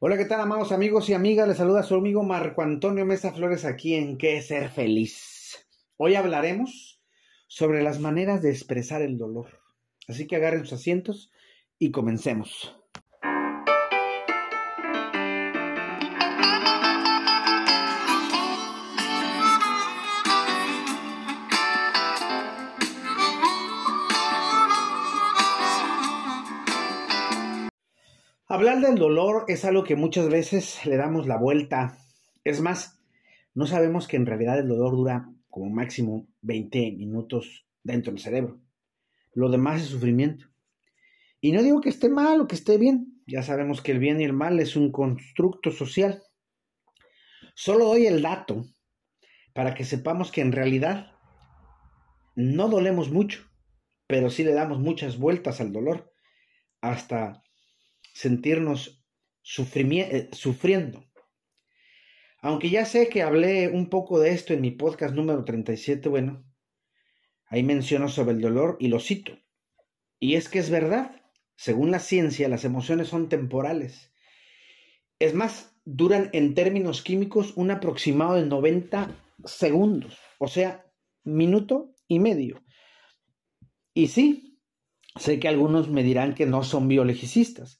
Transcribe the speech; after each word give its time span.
Hola, 0.00 0.16
¿qué 0.16 0.26
tal, 0.26 0.40
amados 0.40 0.70
amigos 0.70 1.08
y 1.08 1.14
amigas? 1.14 1.48
Les 1.48 1.56
saluda 1.56 1.82
su 1.82 1.96
amigo 1.96 2.22
Marco 2.22 2.62
Antonio 2.62 3.04
Mesa 3.04 3.32
Flores 3.32 3.64
aquí 3.64 3.96
en 3.96 4.16
¿Qué 4.16 4.40
ser 4.42 4.70
feliz? 4.70 5.66
Hoy 5.96 6.14
hablaremos 6.14 7.02
sobre 7.48 7.82
las 7.82 7.98
maneras 7.98 8.40
de 8.40 8.50
expresar 8.50 9.02
el 9.02 9.18
dolor. 9.18 9.60
Así 10.06 10.28
que 10.28 10.36
agarren 10.36 10.60
sus 10.60 10.74
asientos 10.74 11.32
y 11.80 11.90
comencemos. 11.90 12.77
Hablar 28.50 28.80
del 28.80 28.94
dolor 28.94 29.44
es 29.48 29.66
algo 29.66 29.84
que 29.84 29.94
muchas 29.94 30.30
veces 30.30 30.86
le 30.86 30.96
damos 30.96 31.26
la 31.26 31.36
vuelta. 31.36 31.98
Es 32.44 32.62
más, 32.62 32.98
no 33.52 33.66
sabemos 33.66 34.08
que 34.08 34.16
en 34.16 34.24
realidad 34.24 34.58
el 34.58 34.68
dolor 34.68 34.92
dura 34.92 35.28
como 35.50 35.68
máximo 35.68 36.26
20 36.40 36.92
minutos 36.92 37.66
dentro 37.82 38.10
del 38.10 38.22
cerebro. 38.22 38.58
Lo 39.34 39.50
demás 39.50 39.82
es 39.82 39.88
sufrimiento. 39.88 40.46
Y 41.42 41.52
no 41.52 41.62
digo 41.62 41.82
que 41.82 41.90
esté 41.90 42.08
mal 42.08 42.40
o 42.40 42.46
que 42.48 42.54
esté 42.54 42.78
bien. 42.78 43.20
Ya 43.26 43.42
sabemos 43.42 43.82
que 43.82 43.92
el 43.92 43.98
bien 43.98 44.18
y 44.18 44.24
el 44.24 44.32
mal 44.32 44.58
es 44.60 44.76
un 44.76 44.92
constructo 44.92 45.70
social. 45.70 46.22
Solo 47.54 47.84
doy 47.84 48.06
el 48.06 48.22
dato 48.22 48.64
para 49.52 49.74
que 49.74 49.84
sepamos 49.84 50.32
que 50.32 50.40
en 50.40 50.52
realidad 50.52 51.12
no 52.34 52.70
dolemos 52.70 53.10
mucho, 53.10 53.44
pero 54.06 54.30
sí 54.30 54.42
le 54.42 54.54
damos 54.54 54.78
muchas 54.78 55.18
vueltas 55.18 55.60
al 55.60 55.70
dolor 55.70 56.10
hasta 56.80 57.42
sentirnos 58.18 59.04
eh, 59.56 60.28
sufriendo. 60.32 61.04
Aunque 62.40 62.68
ya 62.68 62.84
sé 62.84 63.08
que 63.08 63.22
hablé 63.22 63.68
un 63.68 63.88
poco 63.88 64.18
de 64.18 64.30
esto 64.30 64.52
en 64.52 64.60
mi 64.60 64.72
podcast 64.72 65.14
número 65.14 65.44
37, 65.44 66.08
bueno, 66.08 66.44
ahí 67.46 67.62
menciono 67.62 68.08
sobre 68.08 68.32
el 68.32 68.40
dolor 68.40 68.76
y 68.80 68.88
lo 68.88 68.98
cito. 68.98 69.38
Y 70.18 70.34
es 70.34 70.48
que 70.48 70.58
es 70.58 70.68
verdad, 70.68 71.22
según 71.54 71.92
la 71.92 72.00
ciencia, 72.00 72.48
las 72.48 72.64
emociones 72.64 73.06
son 73.06 73.28
temporales. 73.28 74.12
Es 75.20 75.34
más, 75.34 75.80
duran 75.84 76.28
en 76.32 76.54
términos 76.54 77.02
químicos 77.02 77.52
un 77.54 77.70
aproximado 77.70 78.34
de 78.34 78.46
90 78.46 79.14
segundos, 79.44 80.18
o 80.40 80.48
sea, 80.48 80.84
minuto 81.22 81.94
y 82.08 82.18
medio. 82.18 82.64
Y 83.94 84.08
sí, 84.08 84.60
sé 85.14 85.38
que 85.38 85.46
algunos 85.46 85.88
me 85.88 86.02
dirán 86.02 86.34
que 86.34 86.46
no 86.46 86.64
son 86.64 86.88
biologicistas, 86.88 87.78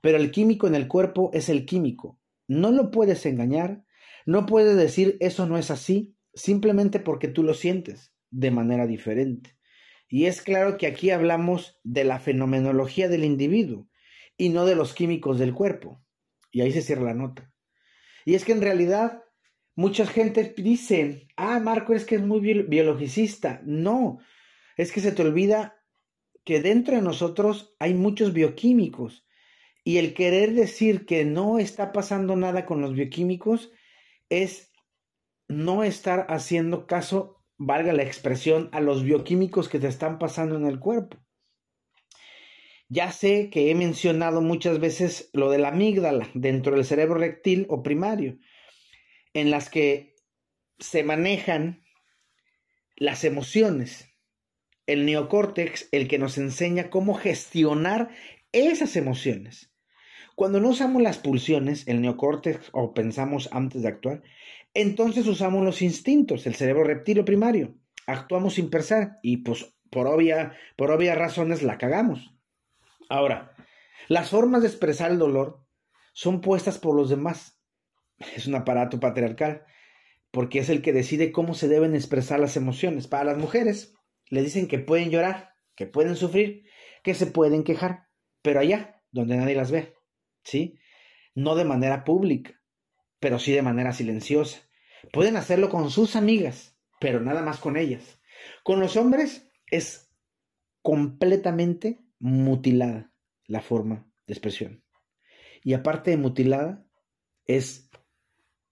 pero 0.00 0.18
el 0.18 0.30
químico 0.30 0.66
en 0.66 0.74
el 0.74 0.88
cuerpo 0.88 1.30
es 1.32 1.48
el 1.48 1.66
químico. 1.66 2.18
No 2.46 2.70
lo 2.70 2.90
puedes 2.90 3.26
engañar, 3.26 3.84
no 4.26 4.46
puedes 4.46 4.76
decir 4.76 5.16
eso 5.20 5.46
no 5.46 5.58
es 5.58 5.70
así, 5.70 6.16
simplemente 6.34 7.00
porque 7.00 7.28
tú 7.28 7.42
lo 7.42 7.54
sientes 7.54 8.12
de 8.30 8.50
manera 8.50 8.86
diferente. 8.86 9.56
Y 10.08 10.26
es 10.26 10.40
claro 10.40 10.78
que 10.78 10.86
aquí 10.86 11.10
hablamos 11.10 11.78
de 11.84 12.04
la 12.04 12.18
fenomenología 12.18 13.08
del 13.08 13.24
individuo 13.24 13.88
y 14.36 14.48
no 14.48 14.64
de 14.64 14.74
los 14.74 14.94
químicos 14.94 15.38
del 15.38 15.52
cuerpo. 15.52 16.02
Y 16.50 16.62
ahí 16.62 16.72
se 16.72 16.82
cierra 16.82 17.04
la 17.04 17.14
nota. 17.14 17.52
Y 18.24 18.34
es 18.34 18.44
que 18.44 18.52
en 18.52 18.62
realidad 18.62 19.22
muchas 19.74 20.08
gentes 20.08 20.54
dicen, 20.56 21.28
ah, 21.36 21.60
Marco 21.60 21.92
es 21.92 22.04
que 22.04 22.14
es 22.14 22.22
muy 22.22 22.40
biologicista. 22.40 23.60
No, 23.64 24.18
es 24.76 24.92
que 24.92 25.00
se 25.00 25.12
te 25.12 25.22
olvida 25.22 25.76
que 26.44 26.62
dentro 26.62 26.96
de 26.96 27.02
nosotros 27.02 27.74
hay 27.78 27.92
muchos 27.92 28.32
bioquímicos 28.32 29.26
y 29.88 29.96
el 29.96 30.12
querer 30.12 30.52
decir 30.52 31.06
que 31.06 31.24
no 31.24 31.58
está 31.58 31.92
pasando 31.92 32.36
nada 32.36 32.66
con 32.66 32.82
los 32.82 32.92
bioquímicos 32.92 33.72
es 34.28 34.70
no 35.48 35.82
estar 35.82 36.26
haciendo 36.28 36.86
caso, 36.86 37.42
valga 37.56 37.94
la 37.94 38.02
expresión, 38.02 38.68
a 38.72 38.80
los 38.80 39.02
bioquímicos 39.02 39.70
que 39.70 39.78
te 39.78 39.86
están 39.86 40.18
pasando 40.18 40.56
en 40.56 40.66
el 40.66 40.78
cuerpo. 40.78 41.16
Ya 42.90 43.10
sé 43.12 43.48
que 43.48 43.70
he 43.70 43.74
mencionado 43.74 44.42
muchas 44.42 44.78
veces 44.78 45.30
lo 45.32 45.48
de 45.48 45.56
la 45.56 45.68
amígdala 45.68 46.28
dentro 46.34 46.74
del 46.76 46.84
cerebro 46.84 47.14
rectil 47.14 47.64
o 47.70 47.82
primario, 47.82 48.36
en 49.32 49.50
las 49.50 49.70
que 49.70 50.16
se 50.78 51.02
manejan 51.02 51.82
las 52.94 53.24
emociones. 53.24 54.14
El 54.86 55.06
neocórtex, 55.06 55.88
el 55.92 56.08
que 56.08 56.18
nos 56.18 56.36
enseña 56.36 56.90
cómo 56.90 57.14
gestionar 57.14 58.10
esas 58.52 58.94
emociones. 58.94 59.67
Cuando 60.38 60.60
no 60.60 60.68
usamos 60.68 61.02
las 61.02 61.18
pulsiones, 61.18 61.88
el 61.88 62.00
neocórtex, 62.00 62.68
o 62.70 62.94
pensamos 62.94 63.48
antes 63.50 63.82
de 63.82 63.88
actuar, 63.88 64.22
entonces 64.72 65.26
usamos 65.26 65.64
los 65.64 65.82
instintos, 65.82 66.46
el 66.46 66.54
cerebro 66.54 66.84
reptil 66.84 67.24
primario. 67.24 67.74
Actuamos 68.06 68.54
sin 68.54 68.70
pensar 68.70 69.18
y 69.20 69.38
pues 69.38 69.74
por, 69.90 70.06
obvia, 70.06 70.52
por 70.76 70.92
obvias 70.92 71.18
razones 71.18 71.64
la 71.64 71.76
cagamos. 71.76 72.36
Ahora, 73.08 73.56
las 74.06 74.30
formas 74.30 74.62
de 74.62 74.68
expresar 74.68 75.10
el 75.10 75.18
dolor 75.18 75.66
son 76.12 76.40
puestas 76.40 76.78
por 76.78 76.94
los 76.94 77.10
demás. 77.10 77.60
Es 78.36 78.46
un 78.46 78.54
aparato 78.54 79.00
patriarcal, 79.00 79.64
porque 80.30 80.60
es 80.60 80.68
el 80.68 80.82
que 80.82 80.92
decide 80.92 81.32
cómo 81.32 81.54
se 81.54 81.66
deben 81.66 81.96
expresar 81.96 82.38
las 82.38 82.56
emociones. 82.56 83.08
Para 83.08 83.24
las 83.24 83.38
mujeres, 83.38 83.92
le 84.28 84.42
dicen 84.42 84.68
que 84.68 84.78
pueden 84.78 85.10
llorar, 85.10 85.54
que 85.74 85.86
pueden 85.86 86.14
sufrir, 86.14 86.62
que 87.02 87.14
se 87.14 87.26
pueden 87.26 87.64
quejar, 87.64 88.06
pero 88.40 88.60
allá, 88.60 89.02
donde 89.10 89.36
nadie 89.36 89.56
las 89.56 89.72
ve. 89.72 89.97
¿Sí? 90.48 90.78
No 91.34 91.54
de 91.54 91.64
manera 91.64 92.04
pública, 92.04 92.60
pero 93.20 93.38
sí 93.38 93.52
de 93.52 93.62
manera 93.62 93.92
silenciosa. 93.92 94.60
Pueden 95.12 95.36
hacerlo 95.36 95.68
con 95.68 95.90
sus 95.90 96.16
amigas, 96.16 96.76
pero 97.00 97.20
nada 97.20 97.42
más 97.42 97.58
con 97.58 97.76
ellas. 97.76 98.20
Con 98.64 98.80
los 98.80 98.96
hombres 98.96 99.50
es 99.70 100.10
completamente 100.82 102.00
mutilada 102.18 103.12
la 103.46 103.60
forma 103.60 104.10
de 104.26 104.32
expresión. 104.32 104.82
Y 105.62 105.74
aparte 105.74 106.12
de 106.12 106.16
mutilada, 106.16 106.86
es 107.44 107.90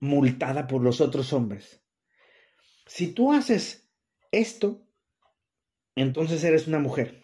multada 0.00 0.66
por 0.66 0.82
los 0.82 1.00
otros 1.00 1.32
hombres. 1.32 1.82
Si 2.86 3.12
tú 3.12 3.32
haces 3.32 3.90
esto, 4.30 4.86
entonces 5.94 6.42
eres 6.44 6.66
una 6.68 6.78
mujer. 6.78 7.22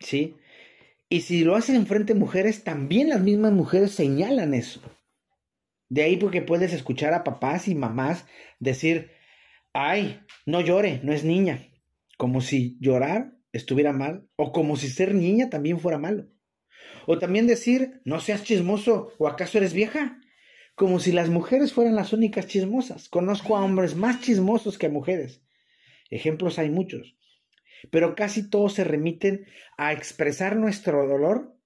¿Sí? 0.00 0.36
Y 1.14 1.20
si 1.20 1.44
lo 1.44 1.54
hacen 1.54 1.76
enfrente 1.76 2.12
de 2.12 2.18
mujeres, 2.18 2.64
también 2.64 3.08
las 3.08 3.20
mismas 3.20 3.52
mujeres 3.52 3.92
señalan 3.92 4.52
eso. 4.52 4.80
De 5.88 6.02
ahí 6.02 6.16
porque 6.16 6.42
puedes 6.42 6.72
escuchar 6.72 7.14
a 7.14 7.22
papás 7.22 7.68
y 7.68 7.76
mamás 7.76 8.26
decir, 8.58 9.12
ay, 9.72 10.18
no 10.44 10.60
llore, 10.60 10.98
no 11.04 11.12
es 11.12 11.22
niña. 11.22 11.68
Como 12.18 12.40
si 12.40 12.76
llorar 12.80 13.38
estuviera 13.52 13.92
mal, 13.92 14.28
o 14.34 14.50
como 14.50 14.74
si 14.74 14.88
ser 14.88 15.14
niña 15.14 15.50
también 15.50 15.78
fuera 15.78 15.98
malo. 15.98 16.26
O 17.06 17.16
también 17.16 17.46
decir, 17.46 18.00
no 18.04 18.18
seas 18.18 18.42
chismoso, 18.42 19.12
o 19.16 19.28
acaso 19.28 19.58
eres 19.58 19.72
vieja. 19.72 20.20
Como 20.74 20.98
si 20.98 21.12
las 21.12 21.28
mujeres 21.28 21.72
fueran 21.72 21.94
las 21.94 22.12
únicas 22.12 22.48
chismosas. 22.48 23.08
Conozco 23.08 23.56
a 23.56 23.64
hombres 23.64 23.94
más 23.94 24.20
chismosos 24.20 24.78
que 24.78 24.86
a 24.86 24.90
mujeres. 24.90 25.44
Ejemplos 26.10 26.58
hay 26.58 26.70
muchos 26.70 27.16
pero 27.90 28.14
casi 28.14 28.48
todos 28.48 28.74
se 28.74 28.84
remiten 28.84 29.46
a 29.76 29.92
expresar 29.92 30.56
nuestro 30.56 31.06
dolor, 31.06 31.56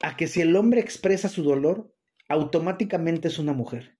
a 0.00 0.16
que 0.16 0.26
si 0.26 0.40
el 0.40 0.54
hombre 0.56 0.80
expresa 0.80 1.28
su 1.28 1.42
dolor, 1.42 1.94
automáticamente 2.28 3.28
es 3.28 3.38
una 3.38 3.52
mujer. 3.52 3.98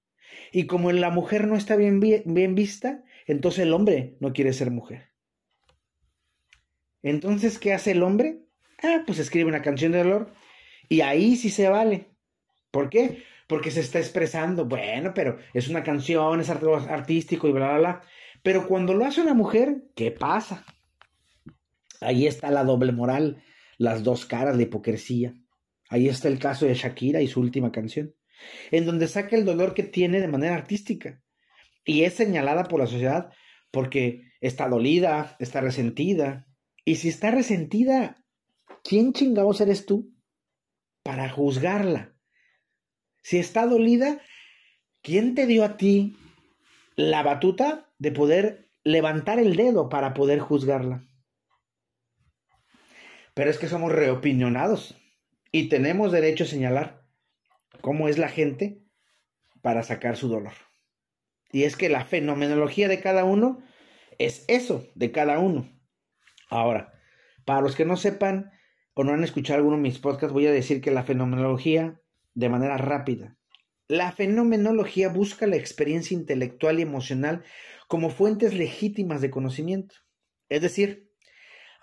Y 0.52 0.66
como 0.66 0.90
la 0.92 1.10
mujer 1.10 1.46
no 1.46 1.56
está 1.56 1.76
bien, 1.76 2.00
bien, 2.00 2.54
vista, 2.54 3.04
entonces 3.26 3.64
el 3.64 3.72
hombre 3.72 4.16
no 4.20 4.32
quiere 4.32 4.52
ser 4.52 4.70
mujer. 4.70 5.10
Entonces, 7.02 7.58
¿qué 7.58 7.72
hace 7.72 7.92
el 7.92 8.02
hombre? 8.02 8.40
Ah, 8.82 9.02
pues 9.06 9.18
escribe 9.18 9.48
una 9.48 9.62
canción 9.62 9.92
de 9.92 9.98
dolor 9.98 10.32
y 10.88 11.02
ahí 11.02 11.36
sí 11.36 11.50
se 11.50 11.68
vale. 11.68 12.10
¿Por 12.70 12.88
qué? 12.88 13.22
Porque 13.46 13.70
se 13.70 13.80
está 13.80 13.98
expresando, 13.98 14.64
bueno, 14.64 15.12
pero 15.14 15.38
es 15.52 15.68
una 15.68 15.82
canción, 15.82 16.40
es 16.40 16.50
artístico 16.50 17.46
y 17.46 17.52
bla, 17.52 17.68
bla, 17.68 17.78
bla. 17.78 18.02
Pero 18.42 18.66
cuando 18.66 18.94
lo 18.94 19.04
hace 19.04 19.20
una 19.20 19.34
mujer, 19.34 19.84
¿qué 19.94 20.10
pasa? 20.10 20.64
Ahí 22.04 22.26
está 22.26 22.50
la 22.50 22.64
doble 22.64 22.92
moral, 22.92 23.42
las 23.78 24.02
dos 24.02 24.26
caras 24.26 24.56
de 24.56 24.64
hipocresía. 24.64 25.34
Ahí 25.88 26.08
está 26.08 26.28
el 26.28 26.38
caso 26.38 26.66
de 26.66 26.74
Shakira 26.74 27.20
y 27.20 27.28
su 27.28 27.40
última 27.40 27.72
canción, 27.72 28.14
en 28.70 28.86
donde 28.86 29.08
saca 29.08 29.36
el 29.36 29.44
dolor 29.44 29.74
que 29.74 29.82
tiene 29.82 30.20
de 30.20 30.28
manera 30.28 30.54
artística 30.54 31.22
y 31.84 32.04
es 32.04 32.14
señalada 32.14 32.64
por 32.64 32.80
la 32.80 32.86
sociedad 32.86 33.30
porque 33.70 34.32
está 34.40 34.68
dolida, 34.68 35.36
está 35.38 35.60
resentida. 35.60 36.46
Y 36.84 36.96
si 36.96 37.08
está 37.08 37.30
resentida, 37.30 38.24
¿quién 38.82 39.12
chingados 39.12 39.60
eres 39.60 39.84
tú 39.86 40.14
para 41.02 41.28
juzgarla? 41.28 42.14
Si 43.22 43.38
está 43.38 43.66
dolida, 43.66 44.20
¿quién 45.02 45.34
te 45.34 45.46
dio 45.46 45.64
a 45.64 45.76
ti 45.76 46.16
la 46.96 47.22
batuta 47.22 47.90
de 47.98 48.12
poder 48.12 48.70
levantar 48.84 49.38
el 49.38 49.56
dedo 49.56 49.88
para 49.88 50.14
poder 50.14 50.40
juzgarla? 50.40 51.06
Pero 53.34 53.50
es 53.50 53.58
que 53.58 53.68
somos 53.68 53.92
reopinionados 53.92 54.96
y 55.50 55.68
tenemos 55.68 56.12
derecho 56.12 56.44
a 56.44 56.48
señalar 56.48 57.04
cómo 57.80 58.08
es 58.08 58.18
la 58.18 58.28
gente 58.28 58.80
para 59.62 59.82
sacar 59.82 60.16
su 60.16 60.28
dolor. 60.28 60.54
Y 61.52 61.64
es 61.64 61.76
que 61.76 61.88
la 61.88 62.04
fenomenología 62.04 62.88
de 62.88 63.00
cada 63.00 63.24
uno 63.24 63.62
es 64.18 64.44
eso, 64.48 64.86
de 64.94 65.12
cada 65.12 65.38
uno. 65.38 65.70
Ahora, 66.48 66.94
para 67.44 67.60
los 67.60 67.76
que 67.76 67.84
no 67.84 67.96
sepan 67.96 68.52
o 68.94 69.04
no 69.04 69.12
han 69.12 69.24
escuchado 69.24 69.58
alguno 69.58 69.76
de 69.76 69.82
mis 69.82 69.98
podcasts, 69.98 70.32
voy 70.32 70.46
a 70.46 70.52
decir 70.52 70.80
que 70.80 70.90
la 70.90 71.02
fenomenología, 71.02 72.00
de 72.34 72.48
manera 72.48 72.76
rápida, 72.76 73.36
la 73.88 74.12
fenomenología 74.12 75.08
busca 75.08 75.46
la 75.46 75.56
experiencia 75.56 76.16
intelectual 76.16 76.78
y 76.78 76.82
emocional 76.82 77.44
como 77.86 78.10
fuentes 78.10 78.54
legítimas 78.54 79.20
de 79.20 79.30
conocimiento. 79.30 79.96
Es 80.48 80.62
decir, 80.62 81.12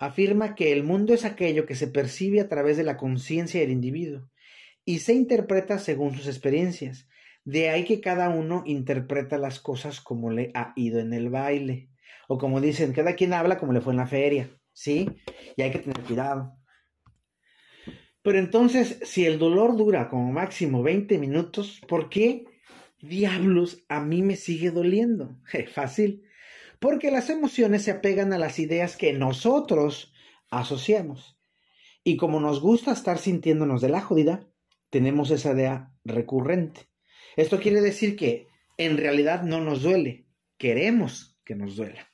afirma 0.02 0.56
que 0.56 0.72
el 0.72 0.82
mundo 0.82 1.14
es 1.14 1.24
aquello 1.24 1.64
que 1.64 1.76
se 1.76 1.86
percibe 1.86 2.40
a 2.40 2.48
través 2.48 2.76
de 2.76 2.82
la 2.82 2.96
conciencia 2.96 3.60
del 3.60 3.70
individuo 3.70 4.28
y 4.84 4.98
se 4.98 5.14
interpreta 5.14 5.78
según 5.78 6.16
sus 6.16 6.26
experiencias. 6.26 7.08
De 7.44 7.70
ahí 7.70 7.84
que 7.84 8.00
cada 8.00 8.28
uno 8.28 8.64
interpreta 8.66 9.38
las 9.38 9.60
cosas 9.60 10.00
como 10.00 10.32
le 10.32 10.50
ha 10.54 10.72
ido 10.74 10.98
en 10.98 11.12
el 11.12 11.30
baile. 11.30 11.88
O 12.26 12.36
como 12.36 12.60
dicen, 12.60 12.92
cada 12.92 13.14
quien 13.14 13.32
habla 13.32 13.58
como 13.58 13.72
le 13.72 13.80
fue 13.80 13.92
en 13.92 13.98
la 13.98 14.08
feria. 14.08 14.50
¿Sí? 14.72 15.08
Y 15.56 15.62
hay 15.62 15.70
que 15.70 15.78
tener 15.78 16.00
cuidado. 16.00 16.56
Pero 18.22 18.40
entonces, 18.40 18.98
si 19.04 19.24
el 19.24 19.38
dolor 19.38 19.76
dura 19.76 20.08
como 20.08 20.32
máximo 20.32 20.82
20 20.82 21.16
minutos, 21.18 21.80
¿por 21.86 22.08
qué 22.08 22.44
diablos 23.00 23.84
a 23.88 24.00
mí 24.00 24.22
me 24.22 24.34
sigue 24.34 24.72
doliendo? 24.72 25.36
fácil. 25.72 26.24
Porque 26.82 27.12
las 27.12 27.30
emociones 27.30 27.84
se 27.84 27.92
apegan 27.92 28.32
a 28.32 28.38
las 28.38 28.58
ideas 28.58 28.96
que 28.96 29.12
nosotros 29.12 30.12
asociamos. 30.50 31.38
Y 32.02 32.16
como 32.16 32.40
nos 32.40 32.60
gusta 32.60 32.90
estar 32.90 33.18
sintiéndonos 33.18 33.80
de 33.80 33.88
la 33.88 34.00
jodida, 34.00 34.48
tenemos 34.90 35.30
esa 35.30 35.52
idea 35.52 35.92
recurrente. 36.04 36.88
Esto 37.36 37.60
quiere 37.60 37.80
decir 37.80 38.16
que 38.16 38.48
en 38.78 38.96
realidad 38.96 39.44
no 39.44 39.60
nos 39.60 39.82
duele, 39.82 40.26
queremos 40.58 41.38
que 41.44 41.54
nos 41.54 41.76
duela. 41.76 42.12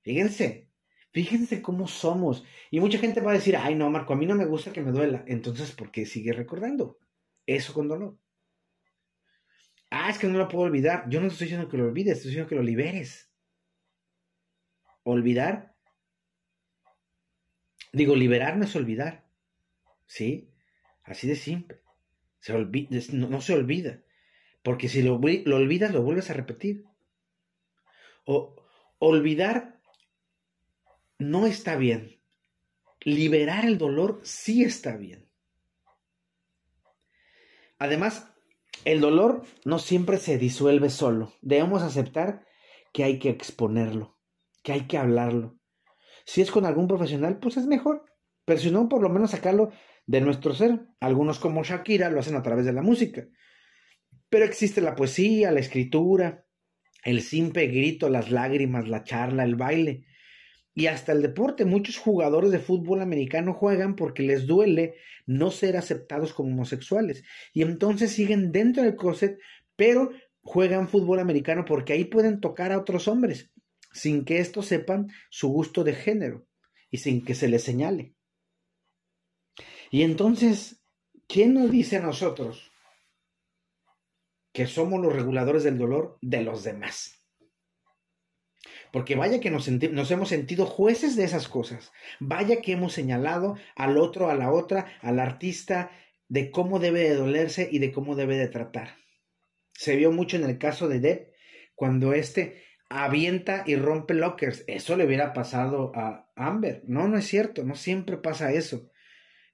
Fíjense, 0.00 0.70
fíjense 1.12 1.60
cómo 1.60 1.86
somos. 1.86 2.42
Y 2.70 2.80
mucha 2.80 2.96
gente 2.96 3.20
va 3.20 3.32
a 3.32 3.34
decir, 3.34 3.54
ay 3.54 3.74
no, 3.74 3.90
Marco, 3.90 4.14
a 4.14 4.16
mí 4.16 4.24
no 4.24 4.34
me 4.34 4.46
gusta 4.46 4.72
que 4.72 4.80
me 4.80 4.92
duela. 4.92 5.26
Entonces, 5.26 5.72
¿por 5.72 5.90
qué 5.90 6.06
sigue 6.06 6.32
recordando 6.32 6.96
eso 7.44 7.74
con 7.74 7.86
dolor? 7.86 8.18
Ah, 9.90 10.08
es 10.08 10.16
que 10.16 10.26
no 10.26 10.38
lo 10.38 10.48
puedo 10.48 10.64
olvidar. 10.64 11.04
Yo 11.10 11.20
no 11.20 11.26
te 11.26 11.34
estoy 11.34 11.48
diciendo 11.48 11.68
que 11.68 11.76
lo 11.76 11.84
olvides, 11.84 12.16
estoy 12.16 12.30
diciendo 12.30 12.48
que 12.48 12.56
lo 12.56 12.62
liberes. 12.62 13.29
Olvidar. 15.10 15.74
Digo, 17.92 18.14
liberar 18.14 18.56
no 18.56 18.64
es 18.64 18.76
olvidar. 18.76 19.24
¿Sí? 20.06 20.50
Así 21.04 21.26
de 21.26 21.36
simple. 21.36 21.80
No, 23.12 23.40
se 23.40 23.54
olvida. 23.54 24.00
Porque 24.62 24.88
si 24.88 25.02
lo, 25.02 25.18
lo, 25.18 25.56
olvidas, 25.56 25.92
lo 25.92 26.02
vuelves 26.02 26.30
a 26.30 26.34
repetir. 26.34 26.84
O 28.24 28.56
olvidar 28.98 29.80
no 31.18 31.46
está 31.46 31.76
bien. 31.76 32.20
Liberar 33.02 33.64
el 33.64 33.78
dolor 33.78 34.20
sí 34.24 34.62
está 34.62 34.96
bien. 34.96 35.28
Además, 37.78 38.30
el 38.84 39.00
dolor 39.00 39.44
no 39.64 39.78
siempre 39.78 40.18
se 40.18 40.38
disuelve 40.38 40.90
solo. 40.90 41.32
Debemos 41.40 41.82
aceptar 41.82 42.46
que 42.92 43.04
hay 43.04 43.18
que 43.18 43.30
exponerlo, 43.30 44.18
que 44.62 44.72
hay 44.72 44.86
que 44.86 44.98
hablarlo. 44.98 45.58
Si 46.24 46.40
es 46.42 46.50
con 46.50 46.64
algún 46.64 46.86
profesional, 46.86 47.38
pues 47.38 47.56
es 47.56 47.66
mejor. 47.66 48.04
Pero 48.44 48.60
si 48.60 48.70
no, 48.70 48.88
por 48.88 49.02
lo 49.02 49.08
menos 49.08 49.32
sacarlo 49.32 49.70
de 50.06 50.20
nuestro 50.20 50.54
ser. 50.54 50.80
Algunos 51.00 51.38
como 51.38 51.62
Shakira 51.62 52.10
lo 52.10 52.20
hacen 52.20 52.36
a 52.36 52.42
través 52.42 52.66
de 52.66 52.72
la 52.72 52.82
música. 52.82 53.26
Pero 54.28 54.44
existe 54.44 54.80
la 54.80 54.94
poesía, 54.94 55.50
la 55.50 55.60
escritura, 55.60 56.46
el 57.04 57.22
simple 57.22 57.66
grito, 57.66 58.08
las 58.08 58.30
lágrimas, 58.30 58.88
la 58.88 59.02
charla, 59.02 59.44
el 59.44 59.56
baile 59.56 60.04
y 60.74 60.86
hasta 60.86 61.12
el 61.12 61.22
deporte. 61.22 61.64
Muchos 61.64 61.98
jugadores 61.98 62.50
de 62.50 62.58
fútbol 62.58 63.00
americano 63.00 63.54
juegan 63.54 63.96
porque 63.96 64.22
les 64.22 64.46
duele 64.46 64.94
no 65.26 65.50
ser 65.50 65.76
aceptados 65.76 66.32
como 66.32 66.50
homosexuales 66.50 67.24
y 67.52 67.62
entonces 67.62 68.12
siguen 68.12 68.52
dentro 68.52 68.82
del 68.82 68.96
closet, 68.96 69.38
pero 69.76 70.10
juegan 70.42 70.88
fútbol 70.88 71.18
americano 71.18 71.64
porque 71.64 71.92
ahí 71.92 72.04
pueden 72.04 72.40
tocar 72.40 72.72
a 72.72 72.78
otros 72.78 73.08
hombres 73.08 73.52
sin 73.92 74.24
que 74.24 74.38
estos 74.38 74.66
sepan 74.66 75.08
su 75.30 75.48
gusto 75.48 75.84
de 75.84 75.94
género 75.94 76.46
y 76.90 76.98
sin 76.98 77.24
que 77.24 77.34
se 77.34 77.48
les 77.48 77.62
señale. 77.62 78.14
Y 79.90 80.02
entonces, 80.02 80.82
¿quién 81.26 81.54
nos 81.54 81.70
dice 81.70 81.96
a 81.96 82.02
nosotros 82.02 82.70
que 84.52 84.66
somos 84.66 85.00
los 85.00 85.12
reguladores 85.12 85.64
del 85.64 85.78
dolor 85.78 86.18
de 86.20 86.42
los 86.42 86.62
demás? 86.62 87.20
Porque 88.92 89.14
vaya 89.14 89.40
que 89.40 89.50
nos, 89.50 89.68
hemos 89.68 90.28
sentido 90.28 90.66
jueces 90.66 91.16
de 91.16 91.24
esas 91.24 91.48
cosas. 91.48 91.92
Vaya 92.18 92.60
que 92.60 92.72
hemos 92.72 92.92
señalado 92.92 93.56
al 93.76 93.98
otro, 93.98 94.30
a 94.30 94.34
la 94.34 94.52
otra, 94.52 94.86
al 95.00 95.20
artista, 95.20 95.90
de 96.28 96.50
cómo 96.50 96.78
debe 96.78 97.00
de 97.00 97.14
dolerse 97.14 97.68
y 97.70 97.78
de 97.78 97.92
cómo 97.92 98.16
debe 98.16 98.36
de 98.36 98.48
tratar. 98.48 98.96
Se 99.72 99.96
vio 99.96 100.12
mucho 100.12 100.36
en 100.36 100.44
el 100.44 100.58
caso 100.58 100.88
de 100.88 101.00
Depp, 101.00 101.34
cuando 101.74 102.12
éste 102.12 102.62
avienta 102.90 103.62
y 103.66 103.76
rompe 103.76 104.14
lockers. 104.14 104.64
Eso 104.66 104.96
le 104.96 105.06
hubiera 105.06 105.32
pasado 105.32 105.92
a 105.94 106.28
Amber. 106.36 106.82
No, 106.86 107.08
no 107.08 107.16
es 107.16 107.26
cierto, 107.26 107.64
no 107.64 107.76
siempre 107.76 108.18
pasa 108.18 108.52
eso. 108.52 108.90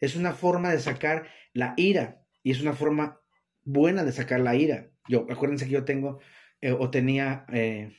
Es 0.01 0.17
una 0.17 0.33
forma 0.33 0.73
de 0.73 0.81
sacar 0.81 1.29
la 1.53 1.75
ira 1.77 2.23
y 2.43 2.51
es 2.51 2.61
una 2.61 2.73
forma 2.73 3.21
buena 3.63 4.05
de 4.05 4.13
sacar 4.13 4.41
la 4.41 4.57
ira. 4.57 4.91
Yo, 5.09 5.27
acuérdense 5.31 5.67
que 5.67 5.73
yo 5.73 5.85
tengo 5.85 6.19
eh, 6.61 6.73
o 6.73 6.91
tenía 6.91 7.47
eh, 7.53 7.95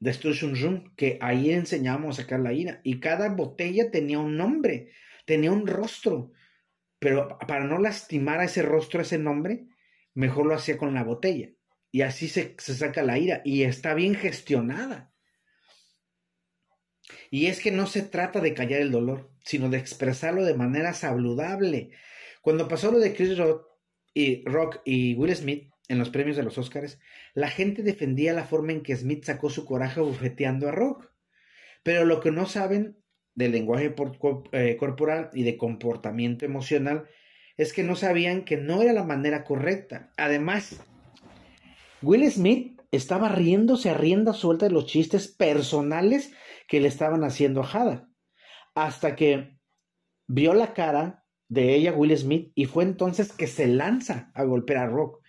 Destruction 0.00 0.56
Room, 0.60 0.94
que 0.96 1.18
ahí 1.20 1.52
enseñábamos 1.52 2.18
a 2.18 2.22
sacar 2.22 2.40
la 2.40 2.52
ira 2.52 2.80
y 2.82 2.98
cada 2.98 3.28
botella 3.28 3.90
tenía 3.90 4.18
un 4.18 4.36
nombre, 4.36 4.90
tenía 5.26 5.52
un 5.52 5.66
rostro, 5.66 6.32
pero 6.98 7.38
para 7.46 7.64
no 7.64 7.78
lastimar 7.78 8.40
a 8.40 8.44
ese 8.44 8.62
rostro, 8.62 9.00
a 9.00 9.02
ese 9.02 9.18
nombre, 9.18 9.66
mejor 10.14 10.46
lo 10.46 10.54
hacía 10.54 10.78
con 10.78 10.94
la 10.94 11.04
botella 11.04 11.50
y 11.92 12.02
así 12.02 12.26
se, 12.26 12.56
se 12.58 12.74
saca 12.74 13.02
la 13.02 13.18
ira 13.18 13.42
y 13.44 13.62
está 13.62 13.94
bien 13.94 14.14
gestionada. 14.14 15.12
Y 17.30 17.46
es 17.46 17.60
que 17.60 17.70
no 17.70 17.86
se 17.86 18.02
trata 18.02 18.40
de 18.40 18.54
callar 18.54 18.80
el 18.80 18.90
dolor, 18.90 19.30
sino 19.44 19.68
de 19.68 19.78
expresarlo 19.78 20.44
de 20.44 20.54
manera 20.54 20.94
saludable. 20.94 21.90
Cuando 22.40 22.68
pasó 22.68 22.90
lo 22.90 22.98
de 22.98 23.14
Chris 23.14 23.36
Rock 23.38 24.80
y, 24.84 25.14
Will 25.14 25.36
Smith 25.36 25.70
en 25.88 25.98
los 25.98 26.10
premios 26.10 26.36
de 26.36 26.42
los 26.42 26.58
Oscars, 26.58 26.98
la 27.34 27.48
gente 27.48 27.82
defendía 27.82 28.32
la 28.32 28.44
forma 28.44 28.72
en 28.72 28.82
que 28.82 28.96
Smith 28.96 29.24
sacó 29.24 29.50
su 29.50 29.64
coraje 29.64 30.00
bufeteando 30.00 30.68
a 30.68 30.72
Rock. 30.72 31.10
Pero 31.82 32.04
lo 32.04 32.20
que 32.20 32.30
no 32.30 32.46
saben 32.46 32.96
del 33.34 33.52
lenguaje 33.52 33.94
eh, 34.52 34.76
corporal 34.78 35.30
y 35.32 35.42
de 35.42 35.56
comportamiento 35.56 36.44
emocional 36.44 37.08
es 37.56 37.72
que 37.72 37.82
no 37.82 37.96
sabían 37.96 38.44
que 38.44 38.56
no 38.56 38.82
era 38.82 38.92
la 38.92 39.04
manera 39.04 39.44
correcta. 39.44 40.12
Además, 40.16 40.80
Will 42.02 42.28
Smith 42.30 42.80
estaba 42.90 43.28
riéndose 43.28 43.90
a 43.90 43.94
rienda 43.94 44.32
suelta 44.32 44.66
de 44.66 44.72
los 44.72 44.86
chistes 44.86 45.28
personales 45.28 46.32
que 46.68 46.80
le 46.80 46.88
estaban 46.88 47.24
haciendo 47.24 47.60
a 47.60 47.64
Jada. 47.64 48.08
Hasta 48.74 49.16
que 49.16 49.56
vio 50.26 50.52
la 50.54 50.74
cara 50.74 51.24
de 51.48 51.74
ella, 51.74 51.92
Will 51.92 52.16
Smith, 52.16 52.50
y 52.54 52.64
fue 52.64 52.84
entonces 52.84 53.32
que 53.32 53.46
se 53.46 53.66
lanza 53.66 54.30
a 54.34 54.44
golpear 54.44 54.78
a 54.78 54.86
Rock. 54.86 55.22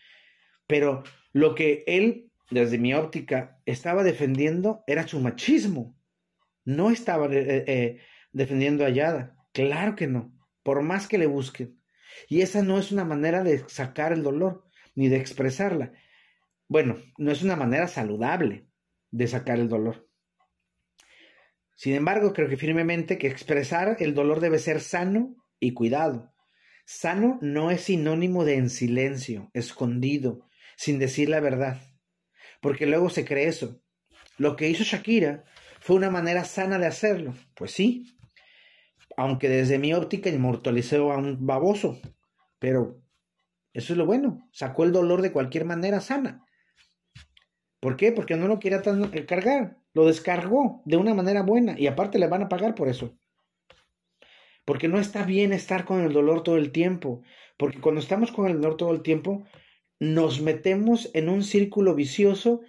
Pero 0.68 1.04
lo 1.32 1.54
que 1.54 1.84
él, 1.86 2.32
desde 2.50 2.78
mi 2.78 2.94
óptica, 2.94 3.60
estaba 3.66 4.04
defendiendo 4.04 4.84
era 4.88 5.08
su 5.08 5.20
machismo. 5.20 5.96
No 6.66 6.90
estaba 6.90 7.28
eh, 7.28 7.40
eh, 7.40 7.64
eh, 7.68 8.00
defendiendo 8.32 8.86
a 8.86 8.90
Yada. 8.90 9.36
Claro 9.52 9.96
que 9.96 10.08
no. 10.08 10.34
Por 10.64 10.82
más 10.82 11.08
que 11.08 11.18
le 11.18 11.28
busquen. 11.28 11.78
Y 12.30 12.42
esa 12.42 12.62
no 12.62 12.80
es 12.80 12.92
una 12.92 13.04
manera 13.04 13.44
de 13.44 13.68
sacar 13.68 14.14
el 14.14 14.24
dolor, 14.24 14.66
ni 14.96 15.10
de 15.10 15.18
expresarla. 15.18 15.94
Bueno, 16.74 16.96
no 17.20 17.32
es 17.32 17.44
una 17.44 17.56
manera 17.56 17.88
saludable 17.88 18.66
de 19.12 19.28
sacar 19.28 19.60
el 19.60 19.70
dolor. 19.70 20.10
Sin 21.76 21.94
embargo, 21.94 22.34
creo 22.34 22.50
que 22.50 22.58
firmemente 22.58 23.20
que 23.20 23.28
expresar 23.28 23.98
el 24.00 24.16
dolor 24.16 24.40
debe 24.40 24.58
ser 24.58 24.82
sano 24.82 25.36
y 25.60 25.76
cuidado. 25.76 26.34
Sano 26.84 27.38
no 27.44 27.70
es 27.70 27.82
sinónimo 27.82 28.44
de 28.44 28.56
en 28.56 28.72
silencio, 28.72 29.52
escondido, 29.54 30.50
sin 30.76 30.98
decir 30.98 31.30
la 31.30 31.42
verdad, 31.42 31.80
porque 32.60 32.88
luego 32.88 33.12
se 33.12 33.24
cree 33.24 33.50
eso. 33.50 33.80
Lo 34.40 34.56
que 34.56 34.68
hizo 34.68 34.84
Shakira 34.84 35.44
fue 35.80 35.98
una 35.98 36.10
manera 36.10 36.44
sana 36.44 36.80
de 36.80 36.88
hacerlo, 36.88 37.36
pues 37.54 37.70
sí, 37.70 38.18
aunque 39.16 39.48
desde 39.48 39.78
mi 39.78 39.94
óptica 39.94 40.32
inmortalizó 40.32 41.12
a 41.12 41.18
un 41.18 41.46
baboso, 41.46 42.02
pero 42.58 43.00
eso 43.74 43.94
es 43.94 43.98
lo 43.98 44.08
bueno, 44.08 44.50
sacó 44.52 44.86
el 44.86 44.92
dolor 44.92 45.22
de 45.22 45.32
cualquier 45.32 45.66
manera 45.66 46.02
sana. 46.02 46.44
¿Por 47.84 47.98
qué? 47.98 48.14
Porque 48.14 48.38
no 48.38 48.48
lo 48.48 48.60
quería 48.62 48.82
cargar. 48.82 49.76
Lo 49.94 50.06
descargó 50.06 50.82
de 50.86 50.96
una 50.96 51.14
manera 51.14 51.42
buena 51.42 51.78
y 51.78 51.88
aparte 51.88 52.18
le 52.18 52.30
van 52.30 52.42
a 52.42 52.48
pagar 52.48 52.76
por 52.76 52.88
eso. 52.88 53.14
Porque 54.64 54.88
no 54.88 55.02
está 55.02 55.26
bien 55.26 55.52
estar 55.52 55.84
con 55.84 56.00
el 56.00 56.14
dolor 56.14 56.44
todo 56.44 56.56
el 56.56 56.72
tiempo. 56.72 57.24
Porque 57.58 57.82
cuando 57.82 58.00
estamos 58.00 58.32
con 58.32 58.48
el 58.48 58.62
dolor 58.62 58.78
todo 58.78 58.94
el 58.94 59.02
tiempo, 59.02 59.44
nos 60.00 60.40
metemos 60.40 61.12
en 61.14 61.28
un 61.28 61.44
círculo 61.44 61.94
vicioso 61.94 62.62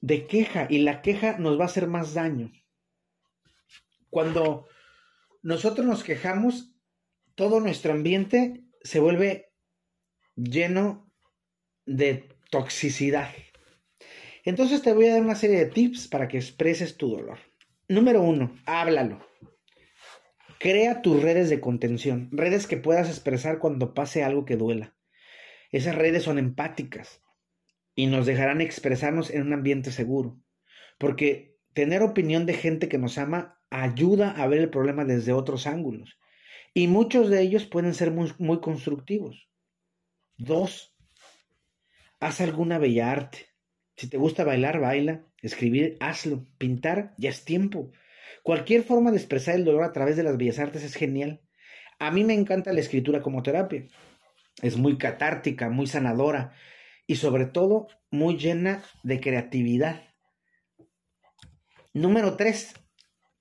de 0.00 0.26
queja 0.26 0.66
y 0.68 0.78
la 0.78 1.00
queja 1.00 1.38
nos 1.38 1.60
va 1.60 1.62
a 1.62 1.66
hacer 1.66 1.86
más 1.86 2.14
daño. 2.14 2.50
Cuando 4.10 4.66
nosotros 5.42 5.86
nos 5.86 6.02
quejamos, 6.02 6.74
todo 7.36 7.60
nuestro 7.60 7.92
ambiente 7.92 8.64
se 8.82 8.98
vuelve 8.98 9.52
lleno 10.34 11.08
de 11.84 12.28
toxicidad. 12.50 13.28
Entonces 14.46 14.80
te 14.80 14.92
voy 14.92 15.08
a 15.08 15.14
dar 15.14 15.22
una 15.22 15.34
serie 15.34 15.58
de 15.58 15.66
tips 15.66 16.06
para 16.06 16.28
que 16.28 16.38
expreses 16.38 16.96
tu 16.96 17.10
dolor. 17.10 17.38
Número 17.88 18.22
uno, 18.22 18.56
háblalo. 18.64 19.18
Crea 20.60 21.02
tus 21.02 21.20
redes 21.20 21.50
de 21.50 21.60
contención, 21.60 22.30
redes 22.30 22.68
que 22.68 22.76
puedas 22.76 23.08
expresar 23.08 23.58
cuando 23.58 23.92
pase 23.92 24.22
algo 24.22 24.44
que 24.44 24.56
duela. 24.56 24.96
Esas 25.72 25.96
redes 25.96 26.22
son 26.22 26.38
empáticas 26.38 27.24
y 27.96 28.06
nos 28.06 28.24
dejarán 28.24 28.60
expresarnos 28.60 29.30
en 29.30 29.42
un 29.42 29.52
ambiente 29.52 29.90
seguro. 29.90 30.40
Porque 30.96 31.58
tener 31.74 32.02
opinión 32.02 32.46
de 32.46 32.54
gente 32.54 32.88
que 32.88 32.98
nos 32.98 33.18
ama 33.18 33.60
ayuda 33.70 34.30
a 34.30 34.46
ver 34.46 34.60
el 34.60 34.70
problema 34.70 35.04
desde 35.04 35.32
otros 35.32 35.66
ángulos. 35.66 36.20
Y 36.72 36.86
muchos 36.86 37.30
de 37.30 37.42
ellos 37.42 37.66
pueden 37.66 37.94
ser 37.94 38.12
muy, 38.12 38.60
constructivos. 38.60 39.50
Dos, 40.36 40.94
haz 42.20 42.40
alguna 42.40 42.78
bella 42.78 43.10
arte. 43.10 43.55
Si 43.96 44.08
te 44.08 44.18
gusta 44.18 44.44
bailar, 44.44 44.80
baila. 44.80 45.24
Escribir, 45.42 45.96
hazlo. 46.00 46.46
Pintar, 46.58 47.14
ya 47.18 47.30
es 47.30 47.44
tiempo. 47.44 47.92
Cualquier 48.42 48.82
forma 48.82 49.10
de 49.10 49.16
expresar 49.16 49.54
el 49.54 49.64
dolor 49.64 49.84
a 49.84 49.92
través 49.92 50.16
de 50.16 50.22
las 50.22 50.36
bellas 50.36 50.58
artes 50.58 50.84
es 50.84 50.94
genial. 50.94 51.40
A 51.98 52.10
mí 52.10 52.24
me 52.24 52.34
encanta 52.34 52.72
la 52.72 52.80
escritura 52.80 53.22
como 53.22 53.42
terapia. 53.42 53.86
Es 54.62 54.76
muy 54.76 54.98
catártica, 54.98 55.68
muy 55.68 55.86
sanadora 55.86 56.52
y 57.06 57.16
sobre 57.16 57.46
todo 57.46 57.88
muy 58.10 58.36
llena 58.36 58.82
de 59.02 59.20
creatividad. 59.20 60.02
Número 61.92 62.36
tres, 62.36 62.74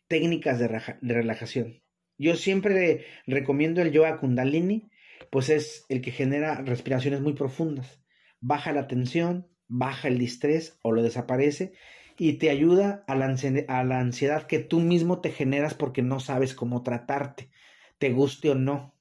técnicas 0.07 0.59
de, 0.59 0.67
relajación. 1.01 1.81
Yo 2.17 2.35
siempre 2.35 3.05
recomiendo 3.27 3.81
el 3.81 3.91
yoga 3.91 4.17
kundalini, 4.17 4.89
pues 5.29 5.49
es 5.49 5.85
el 5.89 6.01
que 6.01 6.11
genera 6.11 6.61
respiraciones 6.61 7.21
muy 7.21 7.33
profundas. 7.33 8.01
Baja 8.39 8.71
la 8.71 8.87
tensión, 8.87 9.47
baja 9.67 10.07
el 10.07 10.17
distrés 10.17 10.79
o 10.81 10.91
lo 10.91 11.01
desaparece 11.01 11.73
y 12.17 12.33
te 12.33 12.49
ayuda 12.49 13.03
a 13.07 13.15
la, 13.15 13.25
ansiedad 13.99 14.47
que 14.47 14.59
tú 14.59 14.79
mismo 14.79 15.19
te 15.19 15.31
generas 15.31 15.73
porque 15.73 16.01
no 16.01 16.19
sabes 16.19 16.55
cómo 16.55 16.83
tratarte, 16.83 17.49
te 17.97 18.11
guste 18.11 18.51
o 18.51 18.55
no. 18.55 18.95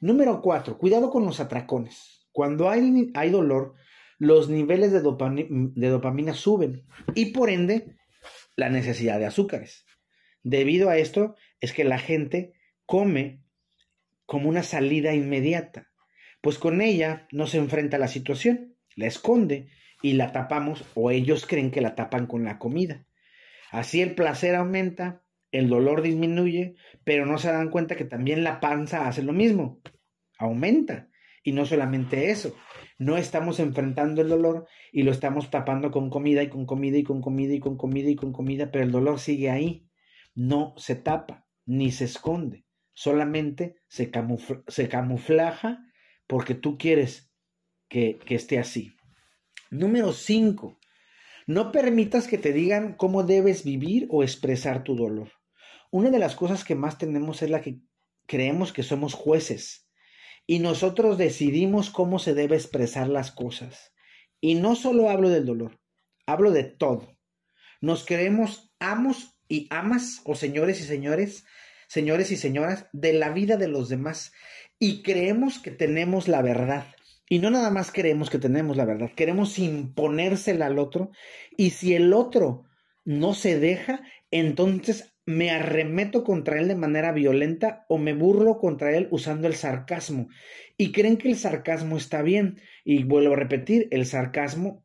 Número 0.00 0.40
cuatro, 0.40 0.78
cuidado 0.78 1.10
con 1.10 1.24
los 1.24 1.40
atracones. 1.40 2.26
Cuando 2.32 2.70
hay, 2.70 3.10
hay 3.14 3.30
dolor, 3.30 3.74
los 4.18 4.48
niveles 4.48 4.92
de, 4.92 5.00
de 5.00 5.88
dopamina 5.88 6.34
suben 6.34 6.84
y 7.14 7.26
por 7.26 7.50
ende 7.50 7.96
la 8.56 8.70
necesidad 8.70 9.18
de 9.18 9.26
azúcares. 9.26 9.84
Debido 10.42 10.88
a 10.88 10.96
esto 10.96 11.36
es 11.60 11.72
que 11.72 11.84
la 11.84 11.98
gente 11.98 12.54
come 12.86 13.42
como 14.26 14.48
una 14.48 14.62
salida 14.62 15.14
inmediata, 15.14 15.90
pues 16.40 16.58
con 16.58 16.80
ella 16.80 17.28
no 17.30 17.46
se 17.46 17.58
enfrenta 17.58 17.96
a 17.96 18.00
la 18.00 18.08
situación, 18.08 18.71
la 18.96 19.06
esconde 19.06 19.68
y 20.02 20.14
la 20.14 20.32
tapamos 20.32 20.84
o 20.94 21.10
ellos 21.10 21.46
creen 21.46 21.70
que 21.70 21.80
la 21.80 21.94
tapan 21.94 22.26
con 22.26 22.44
la 22.44 22.58
comida. 22.58 23.06
Así 23.70 24.02
el 24.02 24.14
placer 24.14 24.54
aumenta, 24.54 25.22
el 25.50 25.68
dolor 25.68 26.02
disminuye, 26.02 26.74
pero 27.04 27.24
no 27.24 27.38
se 27.38 27.50
dan 27.50 27.70
cuenta 27.70 27.96
que 27.96 28.04
también 28.04 28.44
la 28.44 28.60
panza 28.60 29.08
hace 29.08 29.22
lo 29.22 29.32
mismo, 29.32 29.80
aumenta. 30.38 31.08
Y 31.44 31.52
no 31.52 31.66
solamente 31.66 32.30
eso, 32.30 32.54
no 32.98 33.16
estamos 33.16 33.58
enfrentando 33.58 34.22
el 34.22 34.28
dolor 34.28 34.68
y 34.92 35.02
lo 35.02 35.10
estamos 35.10 35.50
tapando 35.50 35.90
con 35.90 36.08
comida 36.08 36.42
y 36.42 36.48
con 36.48 36.66
comida 36.66 36.98
y 36.98 37.02
con 37.02 37.20
comida 37.20 37.54
y 37.54 37.58
con 37.60 37.76
comida 37.76 38.10
y 38.10 38.14
con 38.14 38.32
comida, 38.32 38.70
pero 38.70 38.84
el 38.84 38.92
dolor 38.92 39.18
sigue 39.18 39.50
ahí. 39.50 39.88
No 40.34 40.74
se 40.76 40.94
tapa 40.94 41.46
ni 41.66 41.90
se 41.90 42.04
esconde, 42.04 42.64
solamente 42.92 43.76
se, 43.88 44.10
se 44.68 44.88
camuflaja 44.88 45.80
porque 46.26 46.54
tú 46.54 46.78
quieres 46.78 47.31
que, 47.92 48.34
esté 48.34 48.58
así. 48.58 48.94
Número 49.70 50.14
5. 50.14 50.78
No 51.46 51.72
permitas 51.72 52.26
que 52.26 52.38
te 52.38 52.52
digan 52.54 52.94
cómo 52.94 53.22
debes 53.22 53.64
vivir 53.64 54.06
o 54.10 54.22
expresar 54.22 54.82
tu 54.82 54.96
dolor. 54.96 55.30
Una 55.90 56.08
de 56.08 56.18
las 56.18 56.34
cosas 56.34 56.64
que 56.64 56.74
más 56.74 56.96
tenemos 56.96 57.42
es 57.42 57.50
la 57.50 57.60
que 57.60 57.80
creemos 58.26 58.72
que 58.72 58.82
somos 58.82 59.12
jueces 59.12 59.90
y 60.46 60.60
nosotros 60.60 61.18
decidimos 61.18 61.90
cómo 61.90 62.18
se 62.18 62.32
debe 62.32 62.56
expresar 62.56 63.08
las 63.08 63.30
cosas. 63.30 63.92
Y 64.40 64.54
no 64.54 64.74
solo 64.74 65.10
hablo 65.10 65.28
del 65.28 65.44
dolor, 65.44 65.78
hablo 66.24 66.50
de 66.50 66.64
todo. 66.64 67.18
Nos 67.82 68.06
creemos 68.06 68.72
amos 68.78 69.38
y 69.48 69.66
amas 69.68 70.22
o 70.24 70.34
señores 70.34 70.80
y 70.80 70.84
señores, 70.84 71.44
señores 71.88 72.30
y 72.30 72.36
señoras 72.36 72.86
de 72.94 73.12
la 73.12 73.30
vida 73.30 73.58
de 73.58 73.68
los 73.68 73.90
demás 73.90 74.32
y 74.78 75.02
creemos 75.02 75.58
que 75.58 75.70
tenemos 75.70 76.26
la 76.26 76.40
verdad 76.40 76.86
y 77.32 77.38
no 77.38 77.48
nada 77.48 77.70
más 77.70 77.90
queremos 77.90 78.28
que 78.28 78.38
tenemos 78.38 78.76
la 78.76 78.84
verdad, 78.84 79.10
queremos 79.16 79.58
imponérsela 79.58 80.66
al 80.66 80.78
otro. 80.78 81.12
Y 81.56 81.70
si 81.70 81.94
el 81.94 82.12
otro 82.12 82.64
no 83.06 83.32
se 83.32 83.58
deja, 83.58 84.02
entonces 84.30 85.14
me 85.24 85.50
arremeto 85.50 86.24
contra 86.24 86.60
él 86.60 86.68
de 86.68 86.74
manera 86.74 87.10
violenta 87.10 87.86
o 87.88 87.96
me 87.96 88.12
burlo 88.12 88.58
contra 88.58 88.94
él 88.94 89.08
usando 89.10 89.48
el 89.48 89.54
sarcasmo. 89.54 90.28
Y 90.76 90.92
creen 90.92 91.16
que 91.16 91.30
el 91.30 91.36
sarcasmo 91.36 91.96
está 91.96 92.20
bien. 92.20 92.60
Y 92.84 93.04
vuelvo 93.04 93.32
a 93.32 93.38
repetir, 93.38 93.88
el 93.92 94.04
sarcasmo 94.04 94.84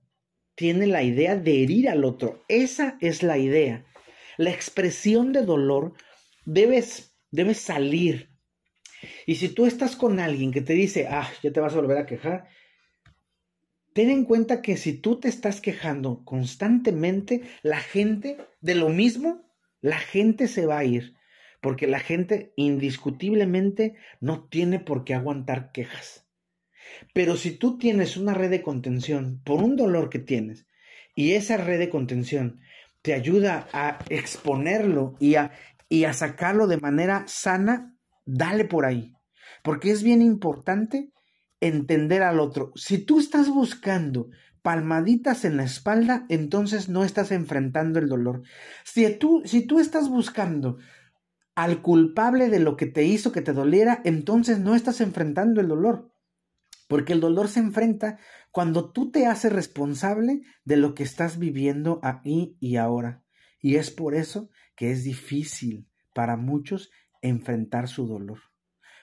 tiene 0.55 0.87
la 0.87 1.03
idea 1.03 1.35
de 1.35 1.63
herir 1.63 1.89
al 1.89 2.05
otro. 2.05 2.45
Esa 2.47 2.97
es 3.01 3.23
la 3.23 3.37
idea. 3.37 3.85
La 4.37 4.51
expresión 4.51 5.33
de 5.33 5.41
dolor 5.41 5.95
debe, 6.45 6.81
debe 7.29 7.53
salir 7.55 8.26
y 9.25 9.35
si 9.35 9.49
tú 9.49 9.65
estás 9.65 9.95
con 9.95 10.19
alguien 10.19 10.51
que 10.51 10.61
te 10.61 10.73
dice, 10.73 11.07
ah, 11.09 11.29
ya 11.41 11.51
te 11.51 11.59
vas 11.59 11.73
a 11.73 11.77
volver 11.77 11.97
a 11.97 12.05
quejar, 12.05 12.47
ten 13.93 14.09
en 14.09 14.25
cuenta 14.25 14.61
que 14.61 14.77
si 14.77 14.93
tú 14.93 15.19
te 15.19 15.27
estás 15.27 15.59
quejando 15.59 16.23
constantemente, 16.23 17.41
la 17.63 17.79
gente 17.79 18.37
de 18.61 18.75
lo 18.75 18.89
mismo, 18.89 19.51
la 19.81 19.97
gente 19.97 20.47
se 20.47 20.65
va 20.65 20.79
a 20.79 20.85
ir. 20.85 21.15
Porque 21.61 21.87
la 21.87 21.99
gente 21.99 22.53
indiscutiblemente 22.55 23.95
no 24.21 24.47
tiene 24.47 24.79
por 24.79 25.03
qué 25.03 25.15
aguantar 25.15 25.71
quejas. 25.71 26.27
Pero 27.13 27.35
si 27.35 27.51
tú 27.51 27.77
tienes 27.77 28.17
una 28.17 28.33
red 28.33 28.49
de 28.49 28.61
contención 28.61 29.41
por 29.43 29.63
un 29.63 29.75
dolor 29.75 30.09
que 30.09 30.19
tienes 30.19 30.67
y 31.15 31.33
esa 31.33 31.57
red 31.57 31.79
de 31.79 31.89
contención 31.89 32.61
te 33.01 33.13
ayuda 33.13 33.67
a 33.73 33.99
exponerlo 34.09 35.15
y 35.19 35.35
a, 35.35 35.51
y 35.89 36.03
a 36.03 36.13
sacarlo 36.13 36.67
de 36.67 36.77
manera 36.77 37.23
sana, 37.27 37.96
dale 38.27 38.65
por 38.65 38.85
ahí, 38.85 39.13
porque 39.63 39.89
es 39.89 40.03
bien 40.03 40.21
importante 40.21 41.11
entender 41.59 42.21
al 42.21 42.39
otro. 42.39 42.71
Si 42.75 42.99
tú 42.99 43.19
estás 43.19 43.49
buscando 43.49 44.29
palmaditas 44.61 45.45
en 45.45 45.57
la 45.57 45.63
espalda, 45.63 46.25
entonces 46.29 46.89
no 46.89 47.03
estás 47.03 47.31
enfrentando 47.31 47.99
el 47.99 48.09
dolor. 48.09 48.43
Si 48.83 49.09
tú, 49.17 49.41
si 49.45 49.65
tú 49.65 49.79
estás 49.79 50.09
buscando 50.09 50.77
al 51.55 51.81
culpable 51.81 52.49
de 52.49 52.59
lo 52.59 52.75
que 52.75 52.85
te 52.85 53.03
hizo 53.03 53.31
que 53.31 53.41
te 53.41 53.53
doliera, 53.53 54.01
entonces 54.03 54.59
no 54.59 54.75
estás 54.75 55.01
enfrentando 55.01 55.61
el 55.61 55.69
dolor. 55.69 56.13
Porque 56.87 57.13
el 57.13 57.19
dolor 57.19 57.47
se 57.47 57.59
enfrenta 57.59 58.19
cuando 58.51 58.91
tú 58.91 59.09
te 59.09 59.25
haces 59.25 59.51
responsable 59.51 60.41
de 60.65 60.77
lo 60.77 60.93
que 60.93 61.03
estás 61.03 61.39
viviendo 61.39 61.99
aquí 62.03 62.57
y 62.59 62.75
ahora. 62.75 63.23
Y 63.59 63.75
es 63.75 63.89
por 63.89 64.15
eso 64.15 64.49
que 64.75 64.91
es 64.91 65.03
difícil 65.03 65.89
para 66.13 66.37
muchos 66.37 66.91
enfrentar 67.21 67.87
su 67.87 68.07
dolor. 68.07 68.39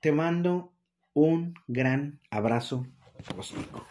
Te 0.00 0.10
mando 0.10 0.72
un 1.12 1.52
gran 1.66 2.22
abrazo 2.30 2.86
cósmico. 3.34 3.86